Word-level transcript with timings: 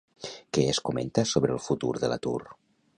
Què 0.57 0.63
es 0.71 0.79
comenta 0.89 1.27
sobre 1.35 1.57
el 1.59 1.63
futur 1.69 1.95
de 2.05 2.13
l'atur? 2.15 2.39